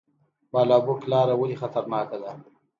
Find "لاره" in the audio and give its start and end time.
1.11-1.33